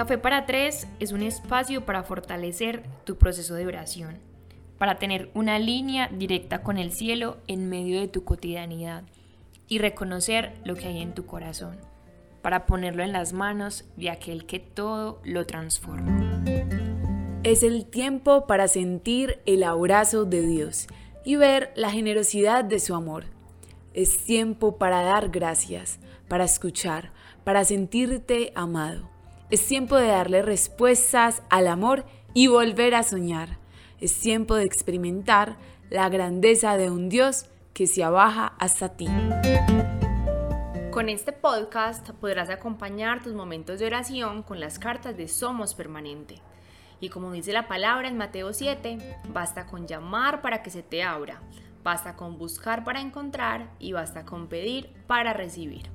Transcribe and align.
Café 0.00 0.16
para 0.16 0.46
Tres 0.46 0.86
es 0.98 1.12
un 1.12 1.20
espacio 1.20 1.84
para 1.84 2.02
fortalecer 2.04 2.84
tu 3.04 3.18
proceso 3.18 3.54
de 3.54 3.66
oración, 3.66 4.16
para 4.78 4.98
tener 4.98 5.30
una 5.34 5.58
línea 5.58 6.08
directa 6.08 6.62
con 6.62 6.78
el 6.78 6.90
cielo 6.90 7.36
en 7.48 7.68
medio 7.68 8.00
de 8.00 8.08
tu 8.08 8.24
cotidianidad 8.24 9.02
y 9.68 9.76
reconocer 9.76 10.54
lo 10.64 10.74
que 10.74 10.86
hay 10.86 11.02
en 11.02 11.12
tu 11.12 11.26
corazón, 11.26 11.76
para 12.40 12.64
ponerlo 12.64 13.02
en 13.02 13.12
las 13.12 13.34
manos 13.34 13.84
de 13.98 14.08
aquel 14.08 14.46
que 14.46 14.58
todo 14.58 15.20
lo 15.22 15.44
transforma. 15.44 16.42
Es 17.42 17.62
el 17.62 17.84
tiempo 17.84 18.46
para 18.46 18.68
sentir 18.68 19.40
el 19.44 19.62
abrazo 19.62 20.24
de 20.24 20.40
Dios 20.40 20.86
y 21.26 21.36
ver 21.36 21.74
la 21.76 21.90
generosidad 21.90 22.64
de 22.64 22.80
su 22.80 22.94
amor. 22.94 23.24
Es 23.92 24.24
tiempo 24.24 24.78
para 24.78 25.02
dar 25.02 25.28
gracias, 25.28 25.98
para 26.26 26.44
escuchar, 26.44 27.12
para 27.44 27.66
sentirte 27.66 28.50
amado. 28.54 29.19
Es 29.50 29.66
tiempo 29.66 29.96
de 29.96 30.06
darle 30.06 30.42
respuestas 30.42 31.42
al 31.50 31.66
amor 31.66 32.04
y 32.34 32.46
volver 32.46 32.94
a 32.94 33.02
soñar. 33.02 33.58
Es 34.00 34.20
tiempo 34.20 34.54
de 34.54 34.62
experimentar 34.62 35.56
la 35.90 36.08
grandeza 36.08 36.76
de 36.76 36.88
un 36.88 37.08
Dios 37.08 37.46
que 37.74 37.88
se 37.88 38.04
abaja 38.04 38.52
hasta 38.60 38.90
ti. 38.90 39.08
Con 40.92 41.08
este 41.08 41.32
podcast 41.32 42.10
podrás 42.10 42.48
acompañar 42.48 43.24
tus 43.24 43.34
momentos 43.34 43.80
de 43.80 43.86
oración 43.86 44.44
con 44.44 44.60
las 44.60 44.78
cartas 44.78 45.16
de 45.16 45.26
Somos 45.26 45.74
Permanente. 45.74 46.36
Y 47.00 47.08
como 47.08 47.32
dice 47.32 47.52
la 47.52 47.66
palabra 47.66 48.06
en 48.06 48.16
Mateo 48.16 48.52
7, 48.52 48.98
basta 49.30 49.66
con 49.66 49.88
llamar 49.88 50.42
para 50.42 50.62
que 50.62 50.70
se 50.70 50.84
te 50.84 51.02
abra, 51.02 51.42
basta 51.82 52.14
con 52.14 52.38
buscar 52.38 52.84
para 52.84 53.00
encontrar 53.00 53.68
y 53.80 53.90
basta 53.90 54.24
con 54.24 54.46
pedir 54.46 54.92
para 55.08 55.32
recibir. 55.32 55.90